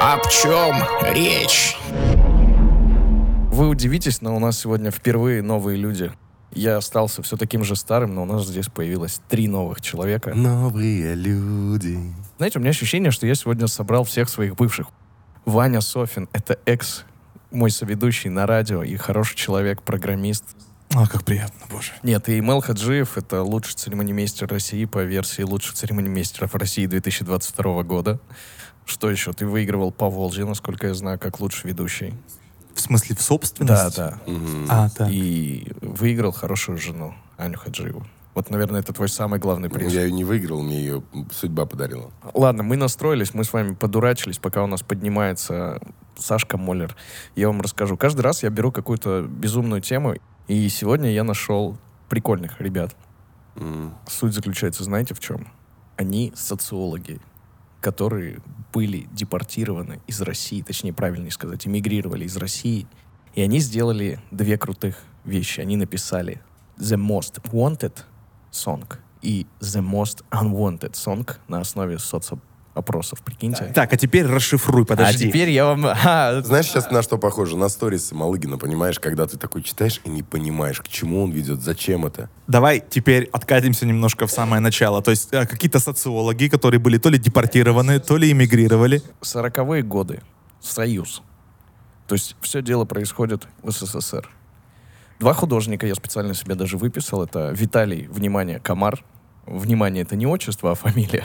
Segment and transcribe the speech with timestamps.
[0.00, 0.76] Об чем
[1.12, 1.76] речь?
[3.50, 6.12] Вы удивитесь, но у нас сегодня впервые новые люди.
[6.52, 10.34] Я остался все таким же старым, но у нас здесь появилось три новых человека.
[10.34, 11.98] Новые люди.
[12.36, 14.86] Знаете, у меня ощущение, что я сегодня собрал всех своих бывших.
[15.44, 17.04] Ваня Софин— это экс
[17.50, 20.44] мой соведущий на радио и хороший человек, программист.
[20.94, 21.90] А, как приятно, боже.
[22.04, 28.20] Нет, и Мел Хаджиев— это лучший церемонимейстер России по версии лучших церемонимейстеров России 2022 года.
[28.88, 29.32] Что еще?
[29.32, 32.14] Ты выигрывал по Волжье, насколько я знаю, как лучший ведущий.
[32.74, 33.96] В смысле, в Да, собственность?
[33.96, 34.18] да.
[34.70, 35.08] А, да.
[35.10, 38.06] И выиграл хорошую жену, Аню Хаджиеву.
[38.34, 39.92] Вот, наверное, это твой самый главный приз.
[39.92, 41.02] Я ее не выиграл, мне ее
[41.32, 42.10] судьба подарила.
[42.34, 45.80] Ладно, мы настроились, мы с вами подурачились, пока у нас поднимается
[46.16, 46.96] Сашка Моллер.
[47.34, 47.96] Я вам расскажу.
[47.96, 50.14] Каждый раз я беру какую-то безумную тему,
[50.46, 51.76] и сегодня я нашел
[52.08, 52.94] прикольных ребят.
[53.56, 53.92] М.
[54.06, 55.48] Суть заключается, знаете, в чем?
[55.96, 57.20] Они социологи,
[57.80, 58.40] которые
[58.72, 62.86] были депортированы из России, точнее, правильнее сказать, эмигрировали из России,
[63.34, 65.60] и они сделали две крутых вещи.
[65.60, 66.40] Они написали
[66.78, 68.04] The Most Wanted
[68.50, 71.98] Song и The Most Unwanted Song на основе
[72.78, 73.64] соцопросов, прикиньте.
[73.74, 75.28] Так, а теперь расшифруй, А подожди.
[75.28, 75.86] теперь я вам...
[76.04, 77.56] А, Знаешь, сейчас на что похоже?
[77.56, 78.98] На сторисы Малыгина, понимаешь?
[79.00, 82.28] Когда ты такой читаешь и не понимаешь, к чему он ведет, зачем это.
[82.46, 85.02] Давай теперь откатимся немножко в самое начало.
[85.02, 89.02] То есть э, какие-то социологи, которые были то ли депортированы, то ли эмигрировали.
[89.22, 90.22] 40-е годы.
[90.60, 91.22] Союз.
[92.06, 94.28] То есть все дело происходит в СССР.
[95.20, 97.22] Два художника я специально себе даже выписал.
[97.24, 99.04] Это Виталий, внимание, Комар.
[99.46, 101.24] Внимание, это не отчество, а фамилия.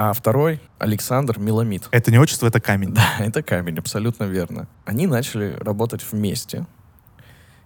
[0.00, 1.88] А второй Александр Миламид.
[1.90, 2.94] Это не отчество, это камень.
[2.94, 4.68] Да, это камень, абсолютно верно.
[4.84, 6.66] Они начали работать вместе.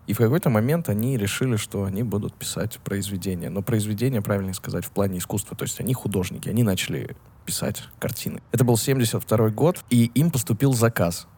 [0.07, 3.51] И в какой-то момент они решили, что они будут писать произведения.
[3.51, 5.55] Но произведения, правильно сказать, в плане искусства.
[5.59, 8.41] То есть они художники, они начали писать картины.
[8.51, 11.29] Это был 72 год, и им поступил заказ.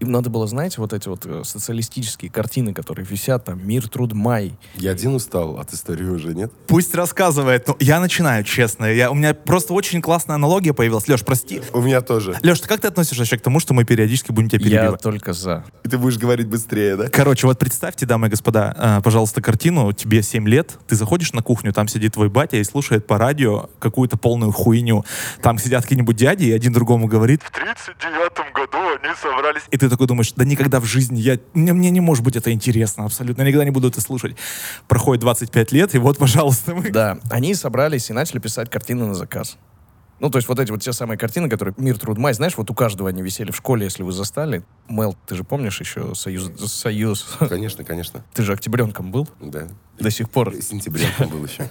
[0.00, 4.12] Им надо было, знаете, вот эти вот э, социалистические картины, которые висят там «Мир, труд,
[4.12, 4.52] май».
[4.74, 6.52] Я один устал от истории уже, нет?
[6.66, 7.68] Пусть рассказывает.
[7.68, 8.86] Ну, я начинаю, честно.
[8.86, 11.06] Я, у меня просто очень классная аналогия появилась.
[11.08, 11.62] Леш, прости.
[11.72, 12.36] У меня тоже.
[12.42, 15.00] Леш, ты как ты относишься вообще к тому, что мы периодически будем тебя Я перебивать?
[15.02, 15.64] только за.
[15.84, 17.08] И ты будешь говорить быстрее, да?
[17.08, 21.42] Короче, вот представьте, дамы и господа, э, пожалуйста, картину, тебе 7 лет, ты заходишь на
[21.42, 25.04] кухню, там сидит твой батя и слушает по радио какую-то полную хуйню.
[25.40, 29.62] Там сидят какие-нибудь дяди, и один другому говорит, в 39 году они собрались.
[29.70, 32.52] И ты такой думаешь, да никогда в жизни, я, мне, мне не может быть это
[32.52, 34.36] интересно абсолютно, я никогда не буду это слушать.
[34.88, 36.90] Проходит 25 лет, и вот, пожалуйста, мы...
[36.90, 39.56] Да, они собрались и начали писать картины на заказ.
[40.20, 42.70] Ну, то есть вот эти вот те самые картины, которые «Мир, труд, май», знаешь, вот
[42.70, 44.62] у каждого они висели в школе, если вы застали.
[44.88, 46.50] Мел, ты же помнишь еще Союз?
[46.72, 47.36] Союз.
[47.48, 48.24] Конечно, конечно.
[48.32, 49.66] Ты же октябренком был Да.
[49.98, 50.54] до сих пор.
[50.62, 51.68] Сентября там был еще.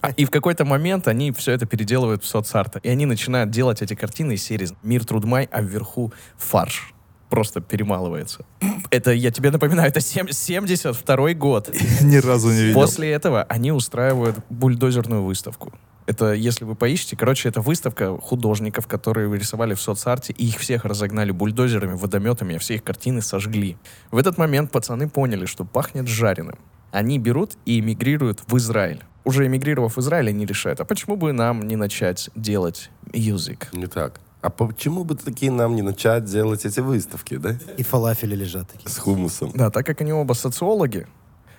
[0.00, 2.80] А, И в какой-то момент они все это переделывают в соцарты.
[2.82, 6.94] И они начинают делать эти картины из серии «Мир, труд, май», а вверху фарш.
[7.32, 8.44] Просто перемалывается.
[8.90, 11.70] Это, я тебе напоминаю, это сем- 72 год.
[12.02, 12.78] Ни разу не видел.
[12.78, 15.72] После этого они устраивают бульдозерную выставку.
[16.04, 20.84] Это, если вы поищете, короче, это выставка художников, которые рисовали в соцарте, и их всех
[20.84, 23.78] разогнали бульдозерами, водометами, а все их картины сожгли.
[24.10, 26.58] В этот момент пацаны поняли, что пахнет жареным.
[26.90, 29.00] Они берут и эмигрируют в Израиль.
[29.24, 33.72] Уже эмигрировав в Израиль, они решают, а почему бы нам не начать делать мьюзик?
[33.72, 34.20] Не так.
[34.42, 37.56] А почему бы такие нам не начать делать эти выставки, да?
[37.76, 38.90] И фалафели лежат такие.
[38.90, 39.52] С хумусом.
[39.54, 41.06] Да, так как они оба социологи,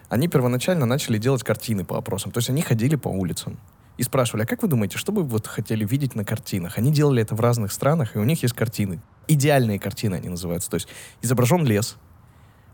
[0.10, 2.34] они первоначально начали делать картины по опросам.
[2.34, 3.58] То есть они ходили по улицам
[3.98, 6.78] и спрашивали, а как вы думаете, что бы вы вот хотели видеть на картинах?
[6.78, 9.02] Они делали это в разных странах, и у них есть картины.
[9.30, 10.70] Идеальные картины они называются.
[10.70, 10.90] То есть
[11.22, 11.96] изображен лес,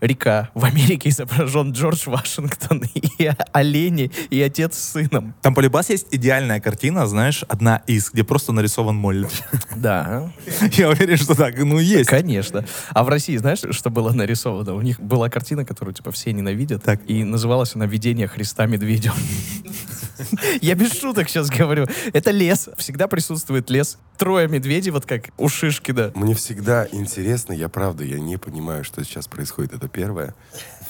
[0.02, 0.50] река.
[0.54, 5.34] В Америке изображен Джордж Вашингтон и олени, и отец с сыном.
[5.42, 9.28] Там по любас есть идеальная картина, знаешь, одна из, где просто нарисован моль.
[9.76, 10.32] Да,
[10.74, 12.10] Я уверен, что так, ну, есть.
[12.10, 12.66] конечно.
[12.90, 14.74] А в России, знаешь, что было нарисовано?
[14.74, 16.84] У них была картина, которую, типа, все ненавидят.
[16.84, 17.02] Так.
[17.08, 19.14] И называлась она «Видение Христа медведем».
[20.62, 21.88] Я без шуток сейчас говорю.
[22.14, 22.70] Это лес.
[22.78, 23.98] Всегда присутствует лес.
[24.18, 26.12] Трое медведей, вот как у Шишкина.
[26.16, 29.74] Мне всегда интересно, я правда, я не понимаю, что сейчас происходит.
[29.74, 30.36] Это первое.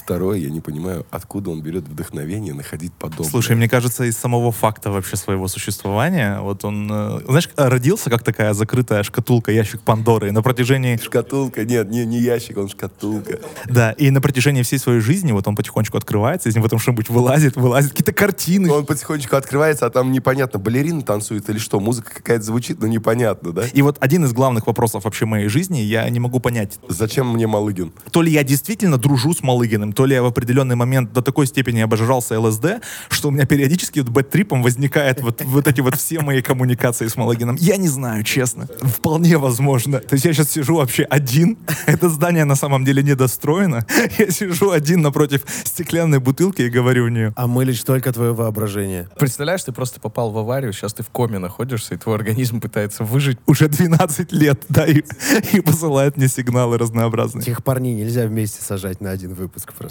[0.09, 3.29] Второе, я не понимаю, откуда он берет вдохновение находить подобное.
[3.29, 8.23] Слушай, мне кажется, из самого факта вообще своего существования, вот он, э, знаешь, родился как
[8.23, 13.39] такая закрытая шкатулка, ящик Пандоры, и на протяжении, Шкатулка, нет, не, не ящик, он шкатулка.
[13.65, 17.09] да, и на протяжении всей своей жизни вот он потихонечку открывается, из него потом что-нибудь
[17.09, 18.71] вылазит, вылазит, какие-то картины.
[18.71, 23.51] Он потихонечку открывается, а там непонятно, балерина танцует или что, музыка какая-то звучит, но непонятно,
[23.51, 23.65] да?
[23.73, 27.45] И вот один из главных вопросов вообще моей жизни, я не могу понять, Зачем мне
[27.45, 27.93] Малыгин?
[28.09, 31.45] то ли я действительно дружу с Малыгиным, то ли я в определенный момент до такой
[31.45, 36.21] степени обожрался ЛСД, что у меня периодически вот бэт-трипом возникает вот, вот эти вот все
[36.21, 37.57] мои коммуникации с Малагином.
[37.59, 38.69] Я не знаю, честно.
[38.81, 39.99] Вполне возможно.
[39.99, 41.57] То есть я сейчас сижу вообще один.
[41.85, 43.85] Это здание на самом деле недостроено.
[44.17, 47.33] Я сижу один напротив стеклянной бутылки и говорю в нее.
[47.35, 49.09] А мы лишь только твое воображение.
[49.19, 53.03] Представляешь, ты просто попал в аварию, сейчас ты в коме находишься, и твой организм пытается
[53.03, 53.37] выжить.
[53.47, 55.03] Уже 12 лет, да, и,
[55.51, 57.43] и посылает мне сигналы разнообразные.
[57.43, 59.88] Этих парней нельзя вместе сажать на один выпуск просто.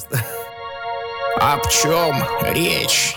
[1.41, 2.15] Об чем
[2.53, 3.17] речь?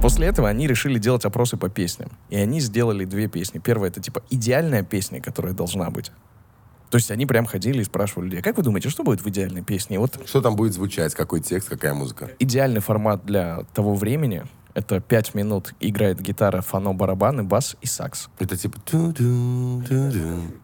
[0.00, 2.10] После этого они решили делать опросы по песням.
[2.28, 3.58] И они сделали две песни.
[3.58, 6.10] Первая— это типа идеальная песня, которая должна быть.
[6.90, 9.62] То есть они прям ходили и спрашивали людей, как вы думаете, что будет в идеальной
[9.62, 9.96] песне?
[9.96, 12.30] И вот Что там будет звучать, какой текст, какая музыка?
[12.38, 14.44] идеальный формат для того времени—
[14.74, 18.28] это пять минут играет гитара, фано, барабаны, бас и сакс.
[18.38, 18.78] Это типа...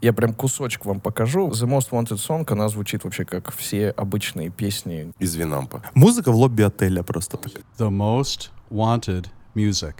[0.01, 1.49] Я прям кусочек вам покажу.
[1.49, 5.13] The Most Wanted Song, она звучит вообще как все обычные песни.
[5.19, 5.83] Из Винампа.
[5.95, 7.53] Музыка в лобби отеля просто так.
[7.79, 9.95] The most wanted music.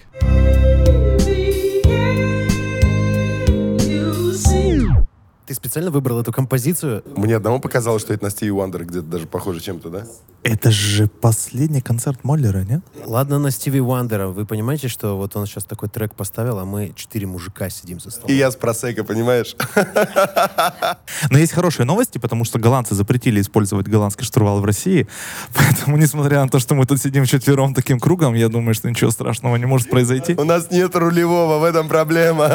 [5.47, 7.03] Ты специально выбрал эту композицию?
[7.17, 10.07] Мне одному показалось, что это на Стиви Уандер где-то даже похоже чем-то, да?
[10.45, 12.81] Это же последний концерт Моллера, нет?
[13.05, 14.29] Ладно, на Стиви Уандера.
[14.29, 18.11] Вы понимаете, что вот он сейчас такой трек поставил, а мы четыре мужика сидим за
[18.11, 18.31] столом.
[18.31, 19.57] И я с просека, понимаешь?
[21.31, 25.09] Но есть хорошие новости, потому что голландцы запретили использовать голландский штурвал в России.
[25.55, 29.11] Поэтому, несмотря на то, что мы тут сидим четвером таким кругом, я думаю, что ничего
[29.11, 30.35] страшного не может произойти.
[30.35, 32.49] У нас нет рулевого, в этом проблема.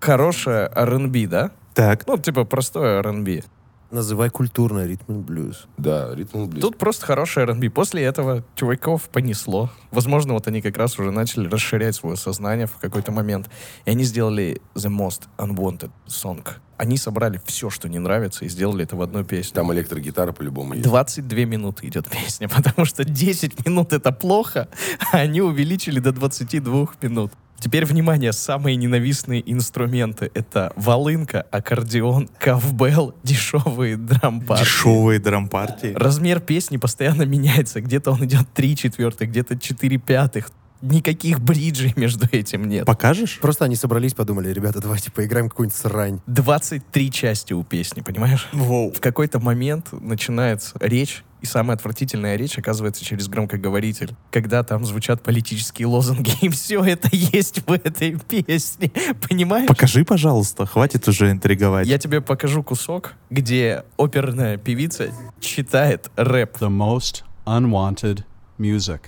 [0.00, 1.52] Хорошая R&B, да?
[1.74, 2.06] Так.
[2.06, 3.42] Ну, типа простой R&B.
[3.90, 5.66] Называй культурно ритм и блюз.
[5.76, 6.62] Да, ритм блюз.
[6.62, 7.70] Тут просто хороший R&B.
[7.70, 9.70] После этого чуваков понесло.
[9.90, 13.50] Возможно, вот они как раз уже начали расширять свое сознание в какой-то момент.
[13.84, 16.46] И они сделали The Most Unwanted Song.
[16.76, 19.52] Они собрали все, что не нравится, и сделали это в одной песне.
[19.54, 20.86] Там электрогитара по-любому есть.
[20.86, 24.68] 22 минуты идет песня, потому что 10 минут это плохо,
[25.12, 27.32] а они увеличили до 22 минут.
[27.60, 30.30] Теперь, внимание, самые ненавистные инструменты.
[30.32, 34.62] Это волынка, аккордеон, ковбел, дешевые дрампады.
[34.62, 35.92] Дешевые драм-партии.
[35.94, 37.82] Размер песни постоянно меняется.
[37.82, 40.50] Где-то он идет 3 четвертых, где-то 4 пятых.
[40.80, 42.86] Никаких бриджей между этим нет.
[42.86, 43.38] Покажешь?
[43.42, 46.20] Просто они собрались, подумали, ребята, давайте поиграем какую-нибудь срань.
[46.26, 48.48] 23 части у песни, понимаешь?
[48.52, 48.90] Воу.
[48.90, 55.22] В какой-то момент начинается речь, и самая отвратительная речь оказывается через громкоговоритель, когда там звучат
[55.22, 58.90] политические лозунги, и все это есть в этой песне,
[59.28, 59.68] понимаешь?
[59.68, 61.86] Покажи, пожалуйста, хватит уже интриговать.
[61.86, 65.08] Я тебе покажу кусок, где оперная певица
[65.40, 66.58] читает рэп.
[66.60, 68.24] The most unwanted
[68.58, 69.00] music.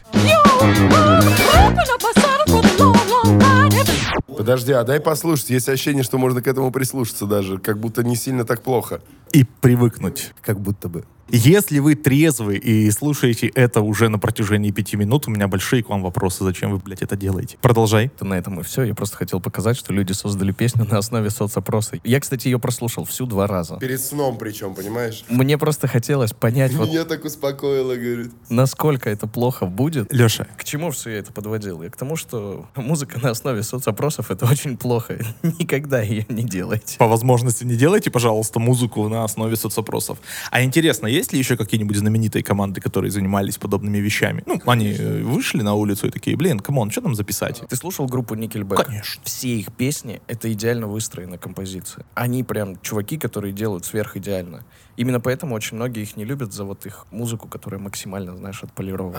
[4.36, 5.50] Подожди, а дай послушать.
[5.50, 7.58] Есть ощущение, что можно к этому прислушаться даже.
[7.58, 9.00] Как будто не сильно так плохо.
[9.32, 10.32] И привыкнуть.
[10.40, 11.04] Как будто бы.
[11.28, 15.88] Если вы трезвы и слушаете это уже на протяжении пяти минут, у меня большие к
[15.88, 16.44] вам вопросы.
[16.44, 17.56] Зачем вы, блядь, это делаете?
[17.62, 18.06] Продолжай.
[18.06, 18.82] Это на этом и все.
[18.82, 21.98] Я просто хотел показать, что люди создали песню на основе соцопроса.
[22.04, 23.76] Я, кстати, ее прослушал всю два раза.
[23.78, 25.24] Перед сном причем, понимаешь?
[25.28, 28.32] Мне просто хотелось понять, вот Меня так успокоило, говорит.
[28.50, 30.12] насколько это плохо будет.
[30.12, 31.82] Леша, К чему все я это подводил?
[31.82, 35.18] Я к тому, что музыка на основе соцопросов— это очень плохо.
[35.42, 36.98] Никогда ее не делайте.
[36.98, 40.18] по возможности не делайте, пожалуйста, музыку на основе соцопросов.
[40.50, 44.42] А интересно, есть ли еще какие-нибудь знаменитые команды, которые занимались подобными вещами?
[44.46, 47.62] Ну, они э, вышли на улицу и такие, блин, come on, что там записать?
[47.68, 48.84] Ты слушал группу Nickelback?
[48.84, 49.22] Конечно.
[49.24, 52.04] Все их песни— это идеально выстроенная композиция.
[52.14, 54.64] Они прям чуваки, которые делают сверхидеально.
[54.96, 59.16] Именно поэтому очень многие их не любят за вот их музыку, которая максимально, знаешь, отполирована.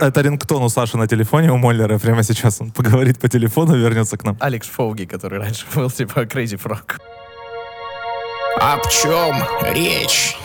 [0.00, 1.98] Это рингтон у Саши на телефоне, у Моллера.
[1.98, 4.36] Прямо сейчас он поговорит по телефону, вернется к нам.
[4.40, 7.00] Алекс Фоуги, который раньше был типа Crazy Frog.
[8.58, 9.34] Об чем
[9.74, 10.36] речь?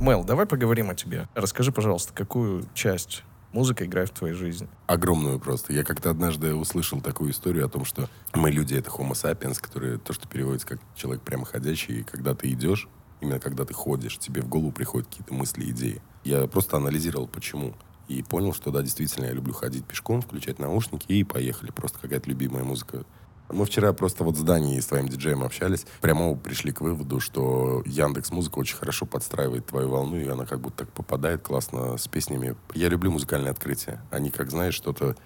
[0.00, 1.28] Мел, давай поговорим о тебе.
[1.34, 4.68] Расскажи, пожалуйста, какую часть музыка играет в твоей жизни?
[4.86, 5.72] Огромную просто.
[5.72, 9.98] Я как-то однажды услышал такую историю о том, что мы люди— это homo sapiens, которые
[9.98, 12.88] то, что переводится как человек прямоходящий, и когда ты идешь,
[13.20, 16.02] именно когда ты ходишь, тебе в голову приходят какие-то мысли, идеи.
[16.24, 17.74] Я просто анализировал, почему.
[18.08, 21.70] И понял, что да, действительно, я люблю ходить пешком, включать наушники и поехали.
[21.70, 23.04] Просто какая-то любимая музыка.
[23.50, 25.86] Мы вчера просто вот с Даней с твоим диджеем общались.
[26.00, 30.60] Прямо пришли к выводу, что Яндекс Музыка очень хорошо подстраивает твою волну, и она как
[30.60, 32.56] будто так попадает классно с песнями.
[32.74, 34.02] Я люблю музыкальные открытия.
[34.10, 35.16] Они, как знаешь, что-то...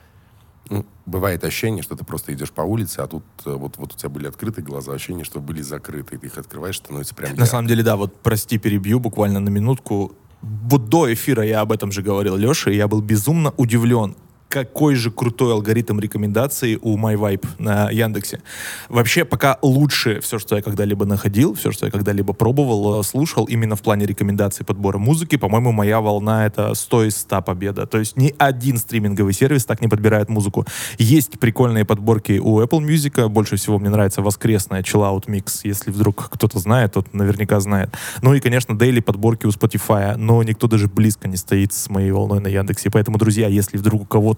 [0.70, 3.96] Ну, бывает ощущение, что ты просто идешь по улице, а тут э, вот, вот у
[3.96, 6.16] тебя были открыты глаза, ощущение, что были закрыты.
[6.16, 9.48] И ты их открываешь, становится прям На самом деле, да, вот прости, перебью буквально на
[9.48, 10.12] минутку.
[10.42, 14.14] Вот до эфира я об этом же говорил Леше, и я был безумно удивлен
[14.48, 18.40] какой же крутой алгоритм рекомендаций у MyVibe на Яндексе.
[18.88, 23.44] Вообще, пока лучше все, что я когда-либо находил, все, что я когда-либо пробовал, э, слушал,
[23.44, 27.86] именно в плане рекомендаций подбора музыки, по-моему, моя волна— это 100 из 100 победа.
[27.86, 30.66] То есть ни один стриминговый сервис так не подбирает музыку.
[30.98, 33.28] Есть прикольные подборки у Apple Music.
[33.28, 35.60] Больше всего мне нравится воскресная Chill Out Mix.
[35.64, 37.90] Если вдруг кто-то знает, тот наверняка знает.
[38.22, 40.16] Ну и, конечно, дейли подборки у Spotify.
[40.16, 42.90] Но никто даже близко не стоит с моей волной на Яндексе.
[42.90, 44.37] Поэтому, друзья, если вдруг у кого-то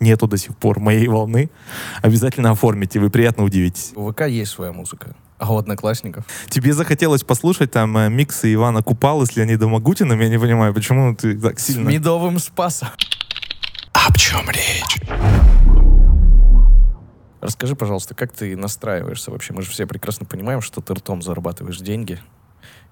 [0.00, 1.50] нету до сих пор моей волны,
[2.02, 3.92] обязательно оформите, вы приятно удивитесь.
[3.94, 5.14] У ВК есть своя музыка.
[5.38, 6.24] А у одноклассников?
[6.48, 10.20] Тебе захотелось послушать там э, миксы Ивана Купала с Леонидом Агутиным?
[10.20, 11.88] Я не понимаю, почему ты так С сильно...
[11.88, 12.88] медовым спасом.
[13.92, 15.00] Об чем речь?
[17.40, 19.52] Расскажи, пожалуйста, как ты настраиваешься вообще?
[19.52, 22.18] Мы же все прекрасно понимаем, что ты ртом зарабатываешь деньги.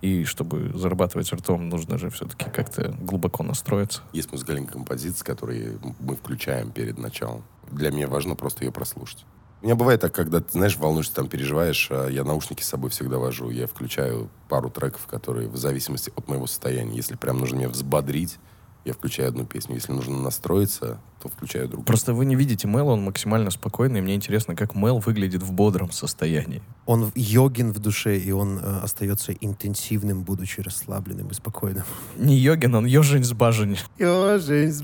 [0.03, 4.03] И чтобы зарабатывать ртом, нужно же все-таки как-то глубоко настроиться.
[4.13, 7.45] Есть музыкальные композиции, которые мы включаем перед началом.
[7.71, 9.25] Для меня важно просто ее прослушать.
[9.63, 13.19] У меня бывает так, когда, знаешь, волнуешься, там, переживаешь, а я наушники с собой всегда
[13.19, 13.49] вожу.
[13.51, 16.97] Я включаю пару треков, которые в зависимости от моего состояния.
[16.97, 18.41] Если прям нужно меня взбодрить,
[18.85, 19.77] я включаю одну песню.
[19.77, 21.87] Если нужно настроиться, то включаю другую.
[21.87, 24.01] Просто вы не видите Мэл, он максимально спокойный.
[24.01, 26.63] И мне интересно, как Мэл выглядит в бодром состоянии.
[26.85, 31.85] Он йогин в душе, и он э, остается интенсивным, будучи расслабленным и спокойным.
[32.17, 33.79] Не йогин, он ежень с бажень.
[33.99, 34.83] Ёжень с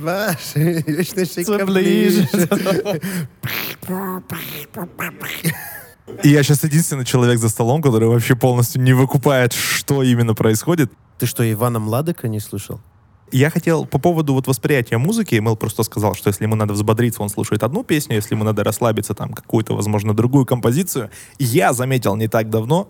[0.55, 2.29] вечно Всё ближе.
[6.23, 10.93] И я сейчас единственный человек за столом, который вообще полностью не выкупает, что именно происходит.
[11.19, 12.81] Ты что, Ивана Младока не слышал?
[13.31, 17.23] Я хотел по поводу вот восприятия музыки, Мэл просто сказал, что если ему надо взбодриться,
[17.23, 21.11] он слушает одну песню, если ему надо расслабиться, там, какую-то, возможно, другую композицию.
[21.39, 22.89] Я заметил не так давно,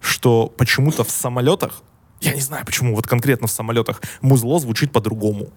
[0.00, 1.82] что почему-то в самолетах,
[2.20, 5.48] я не знаю почему, вот конкретно в самолетах, музло звучит по-другому.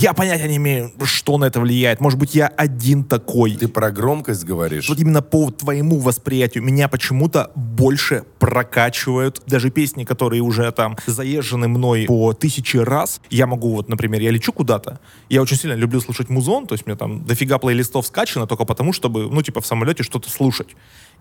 [0.00, 2.00] Я понятия не имею, что на это влияет.
[2.00, 3.56] Может быть, я один такой.
[3.56, 4.88] Ты про громкость говоришь?
[4.88, 11.68] Вот именно по твоему восприятию меня почему-то больше прокачивают даже песни, которые уже там заезжены
[11.68, 13.20] мной по тысячи раз.
[13.30, 14.98] Я могу вот, например, я лечу куда-то,
[15.28, 18.92] я очень сильно люблю слушать музон, то есть меня там дофига плейлистов скачано только потому,
[18.92, 20.74] чтобы, ну, типа, в самолете что-то слушать.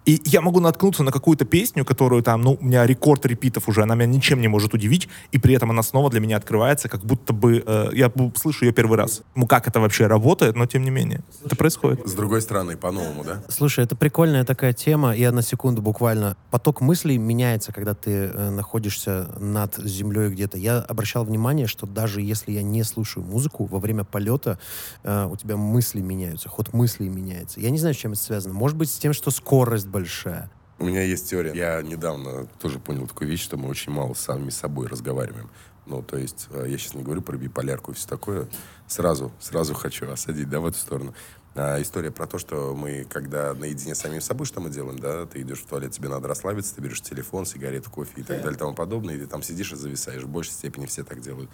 [0.06, 3.84] И я могу наткнуться на какую-то песню, которую там, ну, у меня рекорд репитов уже,
[3.84, 7.06] она меня ничем не может удивить, и при этом она снова для меня открывается, как
[7.06, 9.22] будто бы э, я слышу ее первый раз.
[9.36, 11.22] Ну, как это вообще работает, но тем не менее.
[11.46, 12.06] Это происходит.
[12.08, 13.44] С другой стороны, по-новому, да?
[13.48, 15.16] Слушай, это прикольная такая тема.
[15.16, 16.36] Я на секунду буквально...
[16.52, 20.58] Поток мыслей меняется, когда ты э, находишься над землей где-то.
[20.58, 24.60] Я обращал внимание, что даже если я не слушаю музыку, во время полета
[25.04, 27.60] э, у тебя мысли меняются, ход мыслей меняется.
[27.60, 28.54] Я не знаю, с чем это связано.
[28.54, 30.50] Может быть, с тем, что скорость большая.
[30.80, 31.54] У меня есть теория.
[31.54, 35.50] Я недавно тоже понял такую вещь, что мы очень мало сами с собой разговариваем.
[35.86, 38.48] Ну, то есть, э, я сейчас не говорю про биполярку и все такое.
[38.88, 41.14] Сразу, сразу хочу осадить, да, в эту сторону.
[41.56, 45.26] А, история про то, что мы, когда наедине с самим собой, что мы делаем, да,
[45.26, 48.56] ты идешь в туалет, тебе надо расслабиться, ты берешь телефон, сигарету, кофе и так далее
[48.56, 50.24] и тому подобное, и ты там сидишь и зависаешь.
[50.24, 51.52] В большей степени все так делают.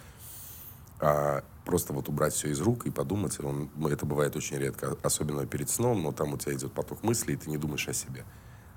[1.00, 4.96] А просто вот убрать все из рук и подумать, он, ну, это бывает очень редко,
[5.02, 7.94] особенно перед сном, но там у тебя идет поток мыслей, и ты не думаешь о
[7.94, 8.24] себе.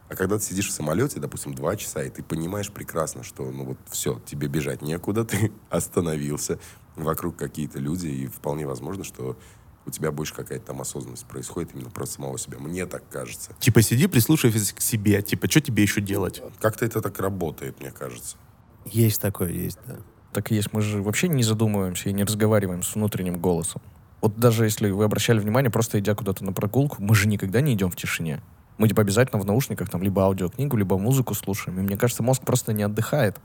[0.09, 3.65] А когда ты сидишь в самолете, допустим, два часа, и ты понимаешь прекрасно, что, ну
[3.65, 6.59] вот, все, тебе бежать некуда, ты остановился,
[6.95, 9.37] вокруг какие-то люди, и вполне возможно, что
[9.85, 12.57] у тебя больше какая-то там осознанность происходит именно про самого себя.
[12.57, 13.53] Мне так кажется.
[13.59, 16.41] Типа сиди, прислушивайся к себе, типа, что тебе еще делать?
[16.61, 18.37] Как-то это так работает, мне кажется.
[18.85, 19.97] Есть такое, есть, да.
[20.33, 20.73] Так и есть.
[20.73, 23.81] Мы же вообще не задумываемся и не разговариваем с внутренним голосом.
[24.21, 27.73] Вот даже если вы обращали внимание, просто идя куда-то на прогулку, мы же никогда не
[27.73, 28.41] идем в тишине.
[28.77, 31.79] Мы типа обязательно в наушниках там либо аудиокнигу, либо музыку слушаем.
[31.79, 33.37] И мне кажется, мозг просто не отдыхает.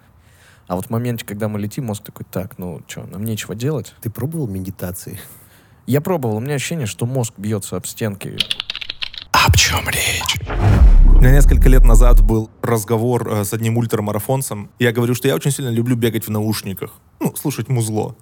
[0.66, 3.95] А вот в моменте, когда мы летим, мозг такой, так, ну что, нам нечего делать.
[4.00, 5.18] Ты пробовал медитации?
[5.87, 8.37] Я пробовал, у меня ощущение, что мозг бьется об стенки.
[9.33, 10.37] Об чем речь?
[11.19, 14.71] У меня несколько лет назад был разговор э, с одним ультрамарафонцем.
[14.79, 16.93] Я говорю, что я очень сильно люблю бегать в наушниках.
[17.19, 18.15] Ну, слушать музло.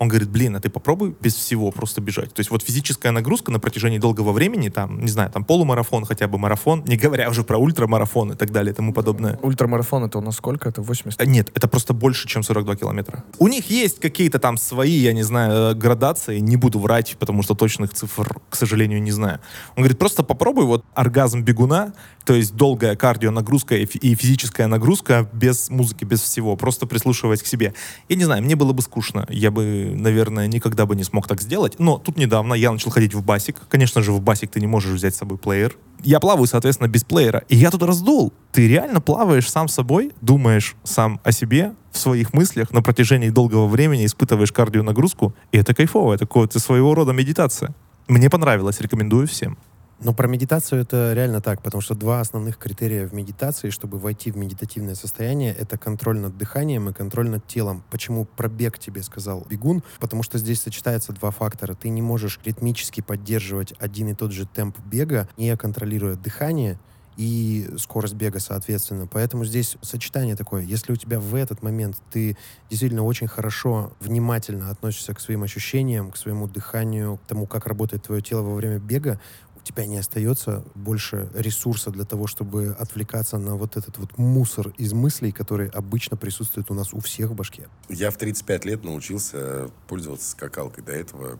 [0.00, 2.32] Он говорит, блин, а ты попробуй без всего просто бежать.
[2.32, 6.26] То есть вот физическая нагрузка на протяжении долгого времени, там, не знаю, там полумарафон, хотя
[6.26, 9.38] бы марафон, не говоря уже про ультрамарафон и так далее и тому подобное.
[9.42, 10.70] Ультрамарафон это у нас сколько?
[10.70, 11.20] Это 80?
[11.20, 13.24] А, Нет, это просто больше, чем 42 километра.
[13.38, 17.42] У них есть какие-то там свои, я не знаю, э, градации, не буду врать, потому
[17.42, 19.40] что точных цифр, к сожалению, не знаю.
[19.76, 21.92] Он говорит, просто попробуй вот оргазм бегуна,
[22.24, 27.42] то есть долгая кардионагрузка и фи- и физическая нагрузка без музыки, без всего, просто прислушиваясь
[27.42, 27.74] к себе.
[28.08, 31.40] Я не знаю, мне было бы скучно, я бы наверное, никогда бы не смог так
[31.40, 31.78] сделать.
[31.78, 33.56] Но тут недавно я начал ходить в басик.
[33.68, 35.76] Конечно же, в басик ты не можешь взять с собой плеер.
[36.02, 37.44] Я плаваю, соответственно, без плеера.
[37.48, 38.32] И я тут раздул.
[38.52, 43.66] Ты реально плаваешь сам собой, думаешь сам о себе, в своих мыслях на протяжении долгого
[43.66, 45.34] времени, испытываешь кардионагрузку.
[45.52, 46.14] И это кайфово.
[46.14, 47.74] Это своего рода медитация.
[48.08, 49.58] Мне понравилось, рекомендую всем.
[50.02, 54.30] Но про медитацию это реально так, потому что два основных критерия в медитации, чтобы войти
[54.30, 57.84] в медитативное состояние, это контроль над дыханием и контроль над телом.
[57.90, 59.82] Почему пробег тебе сказал бегун?
[59.98, 61.74] Потому что здесь сочетаются два фактора.
[61.74, 66.78] Ты не можешь ритмически поддерживать один и тот же темп бега, не контролируя дыхание,
[67.20, 69.06] и скорость бега, соответственно.
[69.06, 70.62] Поэтому здесь сочетание такое.
[70.62, 72.34] Если у тебя в этот момент ты
[72.70, 78.04] действительно очень хорошо, внимательно относишься к своим ощущениям, к своему дыханию, к тому, как работает
[78.04, 79.20] твое тело во время бега,
[79.70, 84.92] тебя не остается больше ресурса для того, чтобы отвлекаться на вот этот вот мусор из
[84.92, 87.68] мыслей, который обычно присутствует у нас у всех в башке.
[87.88, 90.84] Я в 35 лет научился пользоваться скакалкой.
[90.84, 91.38] До этого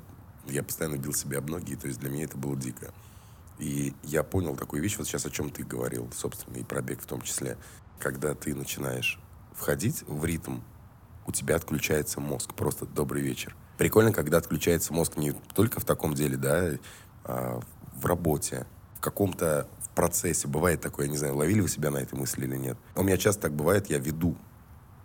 [0.48, 2.92] я постоянно бил себе об ноги, то есть для меня это было дико.
[3.58, 7.06] И я понял такую вещь, вот сейчас о чем ты говорил, собственно, и пробег в
[7.06, 7.58] том числе.
[7.98, 9.20] Когда ты начинаешь
[9.54, 10.60] входить в ритм,
[11.26, 12.54] у тебя отключается мозг.
[12.54, 13.54] Просто добрый вечер.
[13.76, 16.70] Прикольно, когда отключается мозг не только в таком деле, да,
[17.24, 17.60] а
[17.92, 18.66] в работе,
[18.96, 20.48] в каком-то в процессе.
[20.48, 22.76] Бывает такое, я не знаю, ловили вы себя на этой мысли или нет.
[22.94, 24.36] У меня часто так бывает, я веду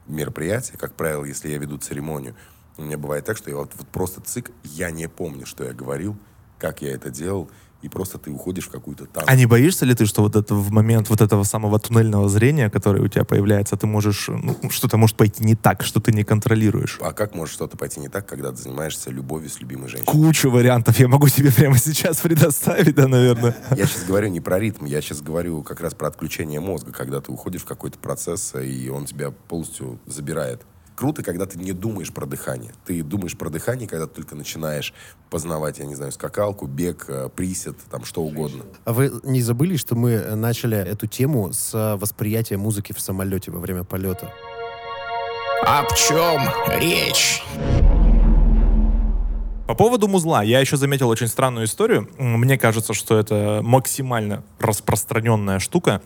[0.07, 2.35] мероприятие, как правило, если я веду церемонию,
[2.77, 5.73] у меня бывает так, что я вот, вот просто цик, я не помню, что я
[5.73, 6.17] говорил,
[6.59, 7.49] как я это делал,
[7.85, 9.23] и просто ты уходишь в какую-то там.
[9.27, 12.71] А не боишься ли ты, что вот это в момент вот этого самого туннельного зрения,
[12.71, 16.23] которое у тебя появляется, ты можешь, ну, что-то может пойти не так, что ты не
[16.23, 16.97] контролируешь?
[16.99, 20.11] А как может что-то пойти не так, когда ты занимаешься любовью с любимой женщиной?
[20.11, 23.55] Кучу вариантов я могу себе прямо сейчас предоставить, да, наверное.
[23.75, 27.21] Я сейчас говорю не про ритм, я сейчас говорю как раз про отключение мозга, когда
[27.21, 30.63] ты уходишь в какой-то процесс, и он тебя полностью забирает.
[30.95, 32.71] Круто, когда ты не думаешь про дыхание.
[32.85, 34.93] Ты думаешь про дыхание, когда ты только начинаешь
[35.29, 38.63] познавать, я не знаю, скакалку, бег, э, присед, там что угодно.
[38.85, 43.01] А вы не забыли, что мы э, начали эту тему с э, восприятия музыки в
[43.01, 44.33] самолете во время полета?
[45.65, 46.41] Об чем
[46.79, 47.43] речь?
[49.67, 52.07] По поводу музла, я еще заметил очень странную историю.
[52.17, 56.01] Мне кажется, что это максимально распространенная штука.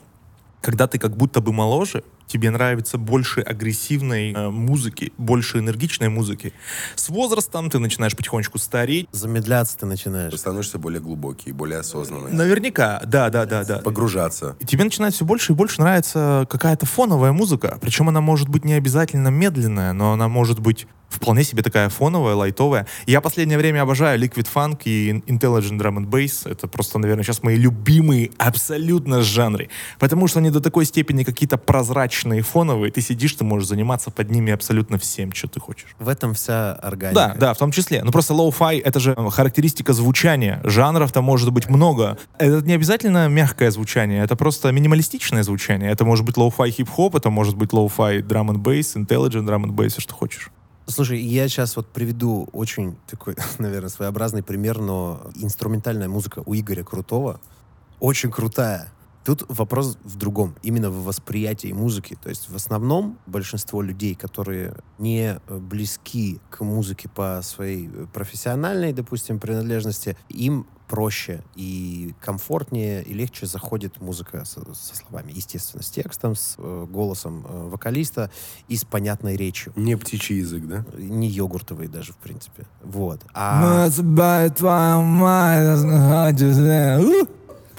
[0.62, 6.54] Когда ты как будто бы моложе, тебе нравится больше агрессивной э, музыки, больше энергичной музыки.
[6.96, 9.08] С возрастом ты начинаешь потихонечку стареть.
[9.12, 10.32] Замедляться ты начинаешь.
[10.32, 12.32] Ты становишься более глубокий, более осознанный.
[12.32, 13.80] Наверняка, да, да, да, да.
[13.80, 14.56] Погружаться.
[14.60, 17.78] И тебе начинает все больше и больше нравиться какая-то фоновая музыка.
[17.82, 22.36] Причем она может быть не обязательно медленная, но она может быть вполне себе такая фоновая,
[22.36, 22.88] лайтовая.
[23.06, 26.50] Я последнее время обожаю Liquid Funk и Intelligent Drum and Bass.
[26.50, 29.70] Это просто, наверное, сейчас мои любимые абсолютно жанры.
[30.00, 32.92] Потому что они до такой степени какие-то прозрачные, фоновые.
[32.92, 35.96] Ты сидишь, ты можешь заниматься под ними абсолютно всем, что ты хочешь.
[36.00, 37.16] В этом вся органика.
[37.16, 38.04] Да, да, в том числе.
[38.04, 40.62] Ну просто lo-fi— это же э, характеристика звучания.
[40.64, 42.18] Жанров-то может быть много.
[42.38, 45.92] Это не обязательно мягкое звучание, это просто минималистичное звучание.
[45.92, 49.90] Это может быть lo-fi хип-хоп, это может быть lo-fi drum and bass, intelligent drum bass,
[49.90, 50.52] все, что хочешь.
[50.90, 56.84] Слушай, я сейчас вот приведу очень такой, наверное, своеобразный пример, но инструментальная музыка у Игоря
[56.84, 57.40] Крутого
[58.00, 58.92] очень крутая.
[59.24, 62.18] Тут вопрос в другом, именно в восприятии музыки.
[62.20, 69.40] То есть в основном большинство людей, которые не близки к музыке по своей профессиональной, допустим,
[69.40, 76.36] принадлежности, им проще и комфортнее и легче заходит музыка со, со словами, естественно, с текстом,
[76.36, 78.32] с э, голосом э, вокалиста
[78.68, 80.84] и с понятной речью Не птичий язык, да?
[80.98, 82.66] не йогуртовый даже, в принципе.
[82.84, 83.22] Вот.
[83.34, 83.88] А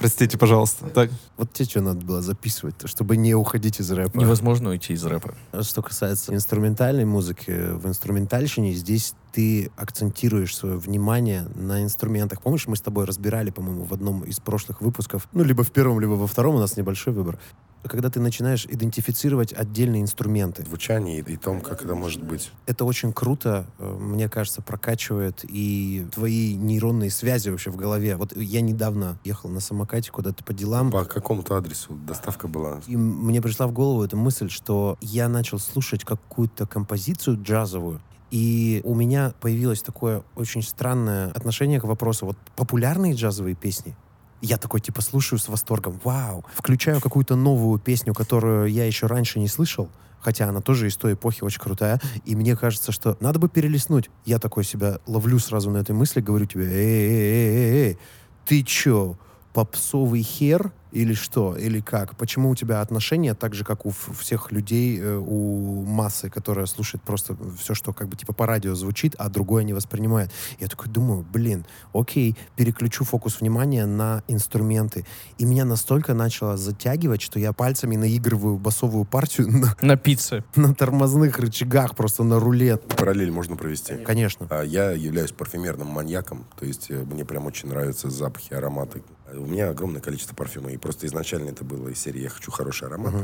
[0.00, 0.88] Простите, пожалуйста.
[0.88, 1.10] Так.
[1.36, 4.18] вот тебе что надо было записывать, чтобы не уходить из рэпа.
[4.18, 5.34] Невозможно уйти из рэпа.
[5.60, 12.40] Что касается инструментальной музыки, в инструментальщине здесь ты акцентируешь свое внимание на инструментах.
[12.40, 16.00] Помнишь, мы с тобой разбирали, по-моему, в одном из прошлых выпусков, ну, либо в первом,
[16.00, 17.38] либо во втором, у нас небольшой выбор,
[17.82, 20.64] когда ты начинаешь идентифицировать отдельные инструменты.
[20.64, 22.50] Звучание и, и том, как это может быть.
[22.66, 28.16] Это очень круто, э, мне кажется, прокачивает и твои нейронные связи вообще в голове.
[28.16, 32.80] Вот я недавно ехал на самокате куда-то по делам, По какому-то адресу доставка была.
[32.86, 38.80] и мне пришла в голову эта мысль, что я начал слушать какую-то композицию джазовую, и
[38.84, 42.26] у меня появилось такое очень странное отношение к вопросу.
[42.26, 43.96] Вот популярные джазовые песни,
[44.42, 46.00] я такой, типа, слушаю с восторгом.
[46.04, 46.44] Вау!
[46.54, 49.88] Включаю какую-то новую песню, которую я еще раньше не слышал,
[50.20, 54.10] хотя она тоже из той эпохи очень крутая, и мне кажется, что надо бы перелистнуть.
[54.24, 57.98] Я такой себя ловлю сразу на этой мысли, говорю тебе, эй, эй, эй, эй,
[58.46, 59.16] ты чё,
[59.52, 60.72] попсовый хер?
[60.92, 61.56] Или что?
[61.56, 62.16] Или как?
[62.16, 67.04] Почему у тебя отношения так же, как у всех людей, э, у массы, которая слушает
[67.04, 70.32] просто все, что как бы типа по радио звучит, а другое не воспринимает?
[70.58, 75.06] Я такой думаю, блин, окей, переключу фокус внимания на инструменты.
[75.38, 80.42] И меня настолько начало затягивать, что я пальцами наигрываю басовую партию на, На пицце.
[80.56, 82.78] на тормозных рычагах, просто на руле.
[82.78, 83.94] Параллель можно провести.
[83.94, 84.48] Конечно.
[84.50, 89.04] А Я являюсь парфюмерным маньяком, то есть э, мне прям очень нравятся запахи, ароматы.
[89.32, 92.50] А У меня огромное количество парфюма, и просто изначально это было из серии «Я хочу
[92.50, 93.14] хороший аромат».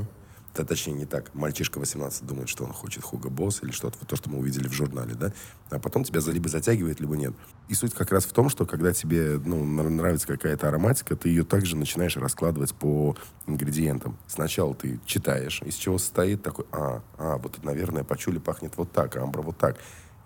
[0.57, 1.35] Да, точнее, не так.
[1.35, 4.69] Мальчишка 18 думает, что он хочет Хуго Босс или что-то, вот то, что мы увидели
[4.69, 5.35] в журнале, да?
[5.69, 7.35] А потом тебя либо затягивает, либо нет.
[7.69, 11.29] И суть как раз в том, что когда тебе ну, нрав- нравится какая-то ароматика, ты
[11.29, 13.15] ее также начинаешь раскладывать по
[13.47, 14.17] ингредиентам.
[14.27, 18.91] Сначала ты читаешь, из чего состоит такой, а, а, вот это, наверное, пачули пахнет вот
[18.93, 19.77] так, а амбра вот так.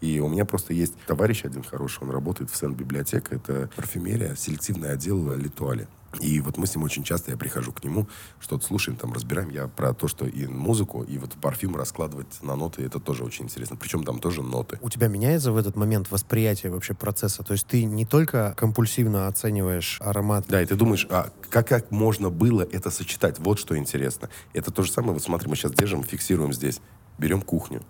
[0.00, 4.92] И у меня просто есть товарищ один хороший, он работает в Сен-библиотека, это парфюмерия, селективный
[4.92, 5.88] отдел Литуали.
[6.18, 8.08] И вот мы с ним очень часто, я прихожу к нему,
[8.40, 9.48] что-то слушаем, там разбираем.
[9.50, 13.44] Я про то, что и музыку, и вот парфюм раскладывать на ноты, это тоже очень
[13.44, 13.76] интересно.
[13.76, 14.78] Причем там тоже ноты.
[14.82, 17.44] У тебя меняется в этот момент восприятие вообще процесса?
[17.44, 21.90] То есть ты не только компульсивно оцениваешь аромат, Да, и ты думаешь, а как, как
[21.92, 23.38] можно было это сочетать?
[23.38, 24.30] Вот что интересно.
[24.52, 26.80] Это то же самое, вот смотри, мы сейчас держим, фиксируем здесь,
[27.18, 27.82] берем кухню.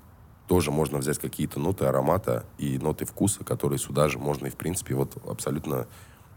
[0.51, 4.57] Тоже можно взять какие-то ноты аромата и ноты вкуса, которые сюда же можно, и в
[4.57, 5.87] принципе вот абсолютно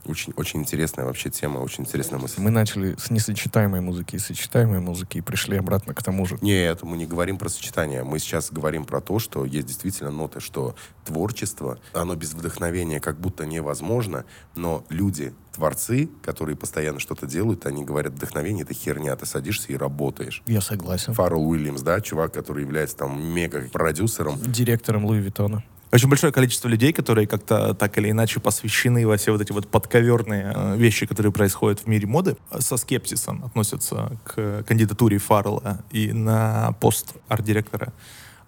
[0.05, 2.39] очень, очень интересная вообще тема, очень интересная мысль.
[2.39, 6.37] Мы начали с несочетаемой музыки и сочетаемой музыки и пришли обратно к тому же.
[6.41, 8.03] Нет, мы не говорим про сочетание.
[8.03, 13.19] Мы сейчас говорим про то, что есть действительно ноты, что творчество, оно без вдохновения как
[13.19, 19.25] будто невозможно, но люди, творцы, которые постоянно что-то делают, они говорят, вдохновение— это херня, ты
[19.25, 20.43] садишься и работаешь.
[20.47, 21.13] Я согласен.
[21.13, 24.39] Фаррелл Уильямс, да, чувак, который является там мега-продюсером.
[24.41, 25.63] Директором Луи Виттона.
[25.93, 29.67] Очень большое количество людей, которые как-то так или иначе посвящены во все вот эти вот
[29.67, 35.83] подковерные э, вещи, которые происходят в мире моды, э, со скепсисом относятся к кандидатуре Фаррелла
[35.91, 37.93] и на пост арт-директора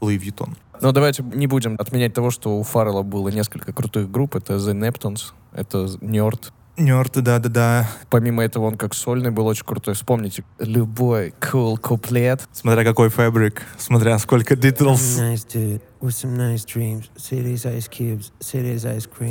[0.01, 0.55] Луи Вьютон.
[0.81, 4.35] Но давайте не будем отменять того, что у Фаррелла было несколько крутых групп.
[4.35, 6.51] Это The Neptunes, это Нёрд.
[6.77, 7.89] Нёрд, да-да-да.
[8.09, 9.93] Помимо этого, он как сольный был очень крутой.
[9.93, 12.41] Вспомните, любой cool куплет.
[12.51, 15.19] Смотря какой фабрик, смотря сколько дитлс.
[15.19, 17.09] Nice nice dreams.
[17.89, 18.31] Cubes.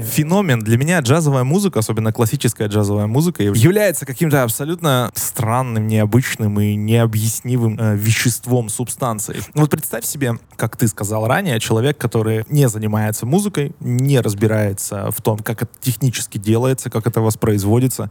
[0.04, 0.60] Феномен.
[0.60, 7.78] Для меня джазовая музыка, особенно классическая джазовая музыка, является каким-то абсолютно странным, необычным и необъяснимым
[7.78, 9.42] э, веществом, субстанцией.
[9.54, 15.10] Ну Вот представь себе, как ты сказал ранее, человек, который не занимается музыкой, не разбирается
[15.10, 18.10] в том, как это технически делается, как это воспроизводится,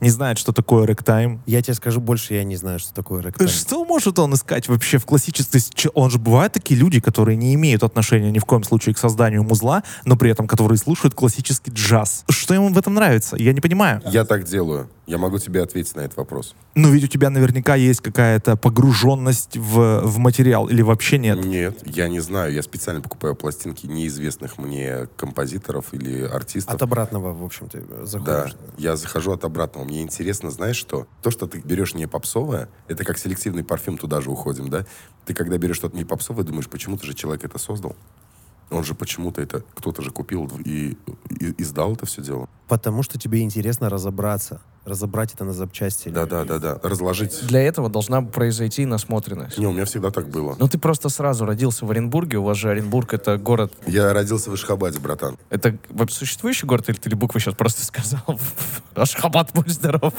[0.00, 3.48] не знает, что такое рэктайм, Я тебе скажу больше, я не знаю, что такое рэктайм.
[3.48, 5.60] что может он искать вообще в классической...
[5.94, 9.42] Он же бывают такие люди, которые не имеют отношения ни в коем случае к созданию
[9.42, 12.24] музла, но при этом которые слушают классический джаз.
[12.28, 13.36] Что ему в этом нравится?
[13.36, 14.02] Я не понимаю.
[14.06, 14.88] Я так делаю.
[15.06, 16.54] Я могу тебе ответить на этот вопрос.
[16.74, 21.44] Но ведь у тебя наверняка есть какая-то погруженность в, в материал или вообще нет?
[21.44, 22.54] Нет, я не знаю.
[22.54, 26.74] Я специально покупаю пластинки неизвестных мне композиторов или артистов.
[26.74, 28.56] От обратного, в общем, ты э, Да, заходишь.
[28.78, 29.84] я захожу от обратного.
[29.84, 31.06] Мне интересно, знаешь что?
[31.22, 34.86] То, что ты берешь не попсовое, это как селективный парфюм, туда же уходим, да?
[35.26, 37.94] Ты когда берешь что-то не попсовое, думаешь, почему-то же человек это создал.
[38.70, 40.96] Он же почему-то это, кто-то же купил и,
[41.28, 42.48] и издал это все дело.
[42.68, 44.62] Потому что тебе интересно разобраться.
[44.84, 46.08] Разобрать это на запчасти.
[46.10, 46.78] Да-да-да-да.
[46.82, 47.46] Разложить.
[47.46, 49.58] Для этого должна произойти насмотренность.
[49.58, 50.56] Не, у меня всегда так было.
[50.58, 52.38] Ну, ты просто сразу родился в Оренбурге.
[52.38, 53.72] У вас же Оренбург— это город...
[53.86, 55.38] Я родился в Ишхабаде, братан.
[55.48, 58.38] Это вообще существующий город или ты буквы сейчас просто сказал?
[58.94, 60.12] Ашхабад, будь здоров.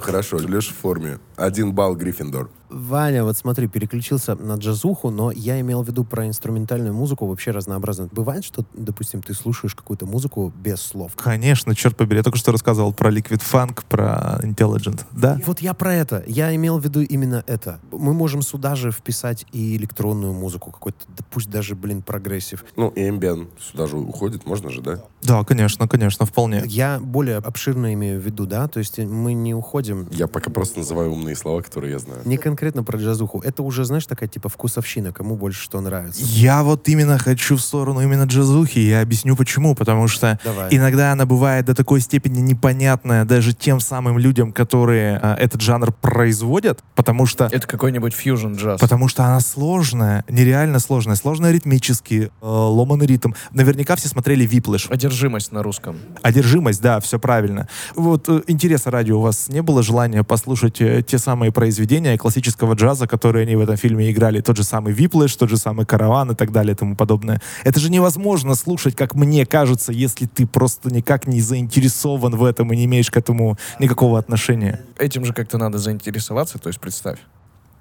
[0.00, 1.18] Хорошо, Леша в форме.
[1.36, 2.48] Один балл Гриффиндор.
[2.68, 7.52] Ваня, вот смотри, переключился на джазуху, но я имел в виду про инструментальную музыку вообще
[7.52, 8.10] разнообразную.
[8.12, 11.12] Бывает, что, допустим, ты слушаешь какую-то музыку без слов?
[11.16, 12.18] Конечно, черт побери.
[12.18, 14.05] Я только что рассказывал про Liquid Funk, про
[14.42, 15.02] Intelligent.
[15.12, 15.40] Да?
[15.46, 16.22] Вот я про это.
[16.26, 17.80] Я имел в виду именно это.
[17.92, 22.64] Мы можем сюда же вписать и электронную музыку, какой-то, да пусть даже, блин, progressive.
[22.76, 25.00] Ну, Ambient сюда же уходит, можно же, да?
[25.22, 26.62] Да, конечно, конечно, вполне.
[26.66, 30.78] Я более обширно имею в виду, да, то есть мы не уходим Я пока просто
[30.78, 32.20] называю умные слова, которые я знаю.
[32.24, 33.40] не конкретно про джазуху.
[33.40, 36.20] Это уже, знаешь, такая типа вкусовщина, кому больше что нравится.
[36.22, 38.78] Я вот именно хочу в сторону именно джазухи.
[38.78, 39.74] Я объясню почему.
[39.74, 40.68] Потому что Давай.
[40.74, 45.92] иногда она бывает до такой степени непонятная даже тем самым людям, которые а, этот жанр
[45.92, 48.80] производят, потому что Это какой-нибудь fusion джаз.
[48.80, 53.32] Потому что она сложная, нереально сложная, сложная ритмически, э, ломаный ритм.
[53.52, 54.88] Наверняка все смотрели Whiplash.
[54.90, 55.96] Одержимость на русском.
[56.22, 57.68] Одержимость, да, все правильно.
[57.94, 62.74] Вот э, интереса ради у вас не было желания послушать э, те самые произведения классического
[62.74, 64.40] джаза, которые они в этом фильме играли?
[64.40, 67.40] Тот же самый Whiplash, тот же самый Караван и так далее и тому подобное.
[67.64, 72.72] Это же невозможно слушать, как мне кажется, если ты просто никак не заинтересован в этом
[72.72, 73.85] и не имеешь к этому никакого
[74.18, 74.82] отношения.
[74.98, 77.18] Этим же как-то надо заинтересоваться, то есть представь.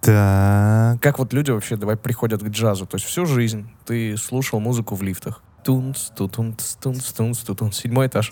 [0.01, 1.01] Так.
[1.01, 2.85] Как вот люди вообще давай приходят к джазу?
[2.85, 5.41] То есть всю жизнь ты слушал музыку в лифтах.
[5.63, 7.77] Тунц, тутунц, тунц, тунц, тутунц.
[7.77, 8.31] Седьмой этаж.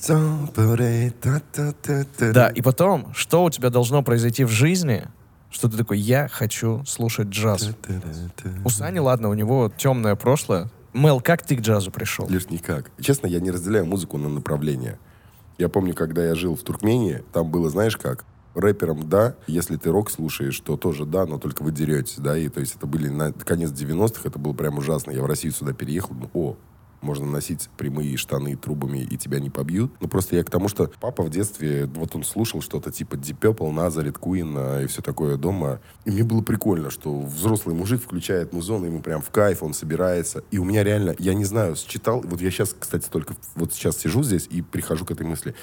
[2.20, 5.08] Да, и потом, что у тебя должно произойти в жизни,
[5.50, 7.72] что ты такой, я хочу слушать джаз.
[8.64, 10.70] У Сани, ладно, у него темное прошлое.
[10.94, 12.30] Мел, как ты к джазу пришел?
[12.30, 12.92] Лишь никак.
[13.02, 15.00] Честно, я не разделяю музыку на направления.
[15.64, 19.92] Я помню, когда я жил в Туркмении, там было, знаешь как, рэпером да, если ты
[19.92, 23.08] рок слушаешь, то тоже да, но только вы деретесь, да, и то есть это были
[23.08, 25.12] на конец 90-х, это было прям ужасно.
[25.12, 26.58] Я в Россию сюда переехал, думаю, о,
[27.04, 29.92] можно носить прямые штаны трубами, и тебя не побьют.
[30.00, 33.40] Ну, просто я к тому, что папа в детстве, вот он слушал что-то типа Deep
[33.40, 35.80] Purple, Nazareth, Queen а, и все такое дома.
[36.06, 40.44] И мне было прикольно, что взрослый мужик включает музон, ему прям в кайф, он собирается.
[40.52, 43.98] И у меня реально, я не знаю, считал, вот я сейчас, кстати, только вот сейчас
[43.98, 45.54] сижу здесь и прихожу к этой мысли.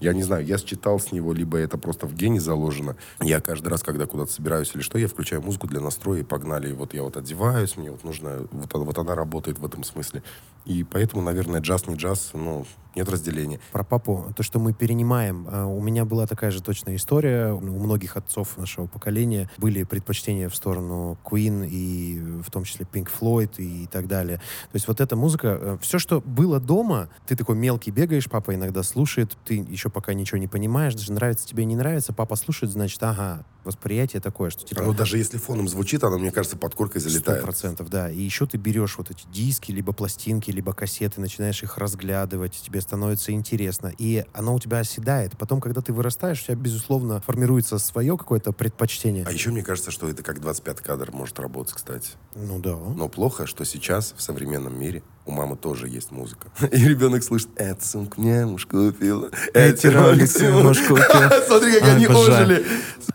[0.00, 2.96] Я не знаю, я считал с него, либо это просто в гене заложено.
[3.20, 6.70] Я каждый раз, когда куда-то собираюсь или что, я включаю музыку для настроя, и погнали.
[6.70, 10.22] И вот я вот одеваюсь, мне вот нужно, вот, вот она работает в этом смысле.
[10.64, 13.60] И поэтому, наверное, джаз не джаз, ну, нет разделения.
[13.72, 15.46] Про папу, то, что мы перенимаем.
[15.50, 17.52] а, У меня была такая же точная история.
[17.52, 23.08] У многих отцов нашего поколения были предпочтения в сторону Queen и в том числе Pink
[23.20, 24.38] Floyd и так далее.
[24.38, 28.82] То есть вот эта музыка, все, что было дома, ты такой мелкий бегаешь, папа иногда
[28.82, 33.02] слушает, ты еще пока ничего не понимаешь, даже нравится тебе, не нравится, папа слушает, значит,
[33.02, 34.82] ага, восприятие такое, что типа...
[34.82, 37.42] Ну, даже если фоном звучит, она, мне кажется, под коркой залетает.
[37.42, 38.10] процентов, да.
[38.10, 42.80] И еще ты берешь вот эти диски, либо пластинки, либо кассеты, начинаешь их разглядывать, тебе
[42.80, 45.36] становится интересно, и оно у тебя оседает.
[45.36, 49.24] Потом, когда ты вырастаешь, у тебя, безусловно, формируется свое какое-то предпочтение.
[49.26, 52.12] А еще мне кажется, что это как 25 кадр может работать, кстати.
[52.34, 52.76] Ну да.
[52.76, 56.48] Но плохо, что сейчас в современном мире у мамы тоже есть музыка.
[56.72, 61.04] И ребенок слышит, эта сумка мне муж купила, эти роликсы муж купил.
[61.46, 62.64] Смотри, как они ожили.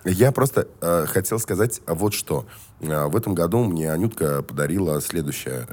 [0.03, 2.45] Я просто э, хотел сказать вот что.
[2.81, 5.67] Э, в этом году мне Анютка подарила следующее.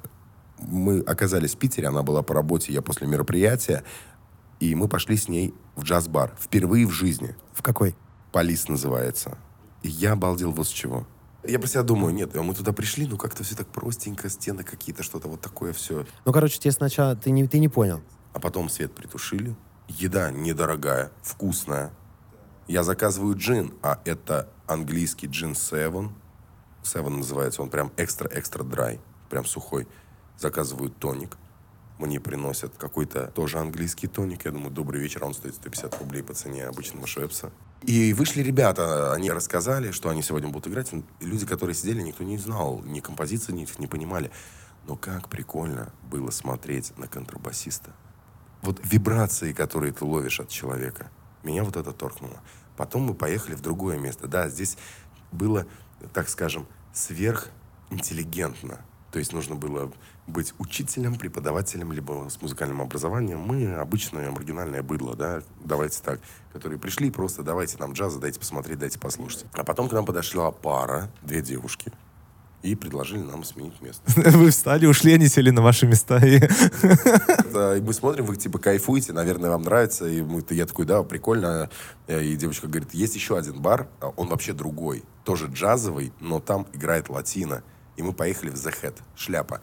[0.58, 3.84] Мы оказались в Питере, она была по работе, я после мероприятия,
[4.60, 6.34] и мы пошли с ней в джаз-бар.
[6.38, 7.36] Впервые в жизни.
[7.52, 7.94] В какой?
[8.32, 9.38] Полис называется.
[9.82, 11.06] И я обалдел вот с чего.
[11.44, 15.02] Я про себя думаю, нет, мы туда пришли, ну как-то все так простенько, стены какие-то,
[15.02, 16.04] что-то вот такое все.
[16.24, 17.14] Ну, короче, тебе сначала...
[17.14, 18.02] Ты не, ты не понял.
[18.32, 19.54] А потом свет притушили.
[19.86, 21.92] Еда недорогая, вкусная.
[22.66, 26.10] Я заказываю джин, а это английский джин Seven.
[26.82, 29.86] Seven называется, он прям экстра-экстра драй, прям сухой.
[30.36, 31.36] Заказываю тоник.
[31.98, 34.44] Мне приносят какой-то тоже английский тоник.
[34.44, 37.50] Я думаю, добрый вечер, а он стоит 150 рублей по цене обычного швепса.
[37.82, 40.92] И вышли ребята, они рассказали, что они сегодня будут играть.
[41.20, 44.30] Люди, которые сидели, никто не знал, ни композиции, ни не понимали.
[44.86, 47.92] Но как прикольно было смотреть на контрабасиста.
[48.62, 51.10] Вот вибрации, которые ты ловишь от человека.
[51.44, 52.40] Меня вот это торкнуло.
[52.76, 54.26] Потом мы поехали в другое место.
[54.26, 54.76] Да, здесь
[55.30, 55.66] было,
[56.12, 58.80] так скажем, сверхинтеллигентно.
[59.12, 59.92] То есть нужно было
[60.28, 63.38] быть учителем, преподавателем, либо с музыкальным образованием.
[63.40, 66.20] Мы обычное маргинальное быдло, да, давайте так,
[66.52, 69.46] которые пришли просто давайте нам джаза, дайте посмотреть, дайте послушать.
[69.52, 71.92] А потом к нам подошла пара, две девушки,
[72.62, 74.02] и предложили нам сменить место.
[74.30, 76.18] Вы встали, ушли, они сели на ваши места.
[76.18, 76.40] И...
[77.52, 80.06] Да, и мы смотрим, вы типа кайфуете, наверное, вам нравится.
[80.06, 81.70] И мы, я такой, да, прикольно.
[82.06, 86.40] Э, И девочка говорит, есть еще один бар, а он вообще другой, тоже джазовый, но
[86.40, 87.62] там играет латина.
[87.96, 89.60] И мы поехали в The Head, шляпа.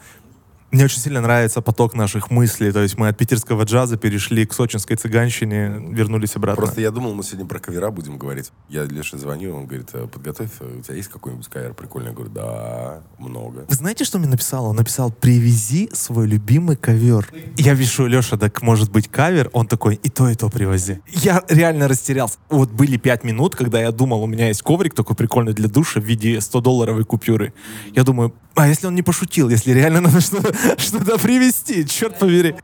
[0.72, 2.72] Мне очень сильно нравится поток наших мыслей.
[2.72, 6.62] То есть мы от питерского джаза перешли к сочинской цыганщине, вернулись обратно.
[6.62, 8.52] Просто я думал, мы сегодня про кавера будем говорить.
[8.68, 12.10] Я Леше звоню, он говорит, «Э, подготовь, э, у тебя есть какой-нибудь кавер прикольный?
[12.10, 13.66] Я говорю, да, много.
[13.68, 14.66] Вы знаете, что мне написал?
[14.66, 17.32] Он написал, привези свой любимый ковер.
[17.58, 19.50] Я пишу, Леша, так может быть кавер?
[19.54, 21.00] Он такой, и то, и то привози.
[21.08, 22.38] Я реально растерялся.
[22.50, 26.00] Вот были пять минут, когда я думал, у меня есть коврик такой прикольный для душа
[26.00, 27.54] в виде 100-долларовой купюры.
[27.94, 32.56] Я думаю, а если он не пошутил, если реально надо что-то что привезти, черт побери.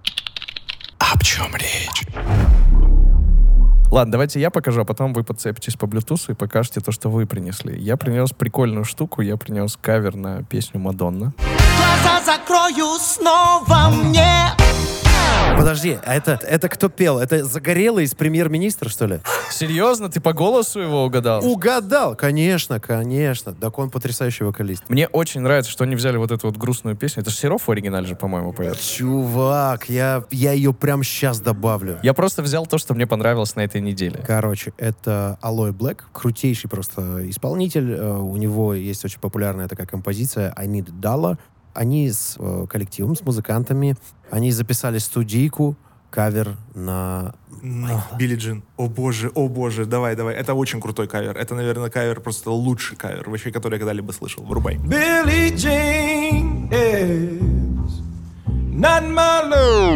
[0.98, 2.06] Об чем речь?
[3.92, 7.26] Ладно, давайте я покажу, а потом вы подцепитесь по Bluetooth и покажете то, что вы
[7.26, 7.78] принесли.
[7.78, 11.34] Я принес прикольную штуку, я принес кавер на песню Мадонна.
[11.78, 14.61] Глаза закрою снова мне
[15.58, 17.20] Подожди, а это, это кто пел?
[17.20, 19.20] Это Загорелый из премьер-министра, что ли?
[19.52, 20.10] Серьезно?
[20.10, 21.46] Ты по голосу его угадал?
[21.46, 22.16] Угадал!
[22.16, 23.54] Конечно, конечно.
[23.54, 24.84] Так он потрясающий вокалист.
[24.90, 27.22] Мне очень нравится, что они взяли вот эту вот грустную песню.
[27.22, 28.80] Это же Серов в оригинале же, по-моему, поет.
[28.80, 32.00] Чувак, я, я ее прям сейчас добавлю.
[32.02, 34.24] Я просто взял то, что мне понравилось на этой неделе.
[34.26, 37.92] Короче, это Алой Блэк, крутейший просто исполнитель.
[37.92, 41.38] Э, У него есть очень популярная такая композиция I Need Dollar.
[41.74, 43.96] Они с э, коллективом, с музыкантами,
[44.30, 45.76] они записали студийку,
[46.10, 47.34] кавер на...
[47.64, 48.63] Ну, Billie Jean.
[48.78, 50.36] О боже, о боже, давай, давай.
[50.36, 51.38] Это очень крутой кавер.
[51.38, 54.44] Это, наверное, кавер, просто лучший кавер, вообще, который я когда-либо слышал.
[54.44, 54.78] Врубай.
[54.78, 55.66] Is
[56.72, 57.61] not my lover.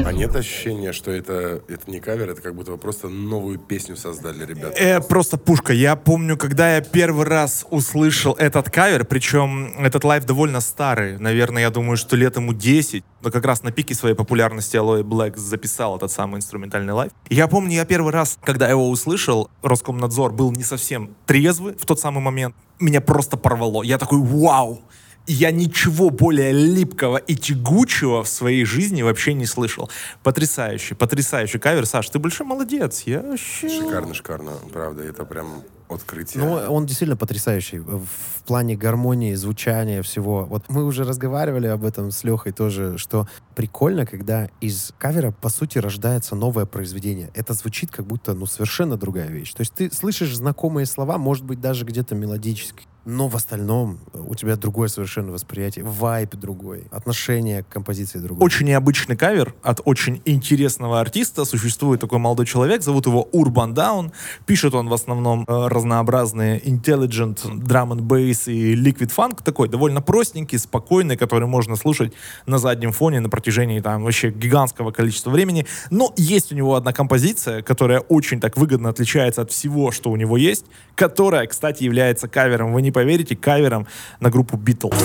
[0.06, 3.96] А нет ощущения, что это, это не кавер, это как будто вы просто новую песню
[3.96, 4.76] создали, ребята?
[4.78, 5.72] Э, просто пушка.
[5.72, 11.18] Я помню, когда я первый раз услышал этот кавер, причем этот live довольно старый.
[11.18, 13.06] Наверное, я думаю, что лет ему 10.
[13.22, 17.14] Но как раз на пике своей популярности Aloe Blacc записал этот самый инструментальный live.
[17.30, 21.86] И я помню, я первый раз, когда его услышал, Роскомнадзор был не совсем трезвый в
[21.86, 22.54] тот самый момент.
[22.80, 23.84] Меня просто порвало.
[23.84, 24.82] Я такой, вау!
[25.28, 29.90] Я ничего более липкого и тягучего в своей жизни вообще не слышал.
[30.24, 31.86] Потрясающий, потрясающий кавер.
[31.86, 33.04] Саш, ты большой молодец.
[33.06, 33.70] Я вообще...
[33.70, 36.44] Шикарно, шикарно, правда, это прям открытие.
[36.44, 40.46] Ну, он действительно потрясающий в плане гармонии, звучания, всего.
[40.46, 45.50] Вот мы уже разговаривали об этом с Лехой тоже, что прикольно, когда из кавера, по
[45.50, 47.32] сути, рождается новое произведение.
[47.34, 49.54] Это звучит как будто, ну, совершенно другая вещь.
[49.54, 54.34] То есть ты слышишь знакомые слова, может быть, даже где-то мелодически, но в остальном у
[54.36, 58.44] тебя другое совершенно восприятие, вайп другой, отношение к композиции другое.
[58.44, 61.46] Очень необычный кавер от очень интересного артиста.
[61.46, 64.12] Существует такой молодой человек, зовут его Urban Down.
[64.46, 69.44] Пишет он в основном э, разнообразные intelligent drum and bass и liquid funk.
[69.44, 72.14] Такой довольно простенький, спокойный, который можно слушать
[72.48, 75.68] на заднем фоне на протяжении там вообще гигантского количества времени.
[75.92, 80.16] Но есть у него одна композиция, которая очень так выгодно отличается от всего, что у
[80.16, 80.66] него есть,
[80.96, 83.88] которая, кстати, является кавером, вы не поверите, кавером
[84.22, 84.96] на группу Beatles.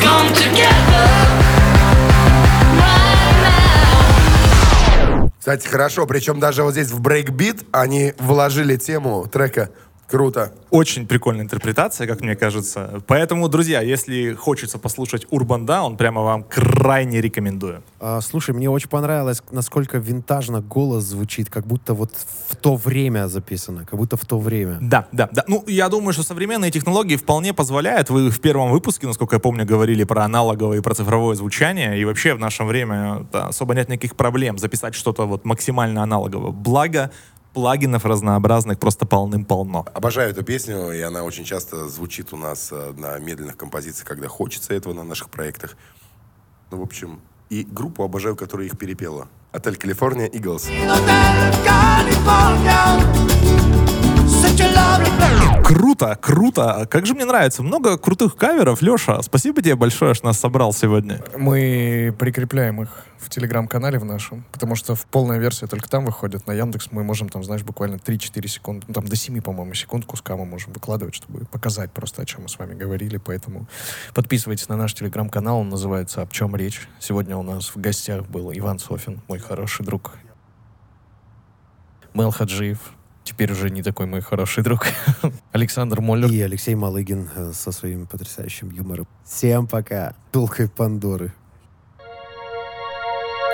[5.41, 9.71] Кстати, хорошо, причем даже вот здесь в breakbeat они вложили тему трека.
[10.11, 10.53] Круто.
[10.71, 13.01] Очень прикольная интерпретация, как мне кажется.
[13.07, 17.83] Поэтому, друзья, если хочется послушать Urbandawn, прямо вам крайне рекомендую.
[18.01, 22.11] А, слушай, мне очень понравилось, насколько винтажно голос звучит, как будто вот
[22.49, 24.79] в то время записано, как будто в то время.
[24.81, 25.45] Да, да, да.
[25.47, 28.11] Ну, я думаю, что современные технологии вполне позволяют.
[28.11, 32.01] Вы в первом выпуске, насколько я помню, говорили про аналоговое и про цифровое звучание.
[32.01, 36.51] И вообще в нашем время да, особо нет никаких проблем записать что-то вот максимально аналоговое.
[36.51, 37.13] Благо,
[37.53, 39.87] плагинов разнообразных просто полным-полно.
[39.95, 44.29] Обожаю эту песню, и она очень часто звучит у нас э, на медленных композициях, когда
[44.29, 45.77] хочется этого на наших проектах.
[46.71, 49.29] Ну, в общем, и группу обожаю, которая их перепела.
[49.53, 50.69] Отель Калифорния, Иглс.
[50.69, 53.50] Hotel California.
[55.65, 56.89] Круто, круто.
[56.91, 57.63] Как же мне нравится.
[57.63, 58.83] Много крутых каверов.
[58.83, 61.23] Леша, спасибо тебе большое, что нас собрал сегодня.
[61.37, 66.47] Мы прикрепляем их в телеграм-канале в нашем, потому что в полная версия только там выходит.
[66.47, 70.07] На Яндекс мы можем там, знаешь, буквально 3-4 секунды, ну там до 7, по-моему, секунд
[70.07, 73.19] куска мы можем выкладывать, чтобы показать просто, о чем мы с вами говорили.
[73.19, 73.69] Поэтому
[74.15, 76.89] подписывайтесь на наш телеграм-канал, он называется «Об чем речь?».
[76.99, 80.13] Сегодня у нас в гостях был Иван Софин, мой хороший друг.
[82.15, 82.81] Мел Хаджиев,
[83.25, 84.87] теперь уже не такой мой хороший друг.
[85.53, 86.31] Александр Моллер.
[86.31, 89.07] И Алексей Малыгин э, со своим потрясающим юмором.
[89.25, 90.15] Всем пока.
[90.33, 91.33] Пылкой Пандоры.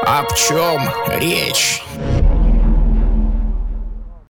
[0.04, 0.80] Об чем
[1.18, 1.82] речь?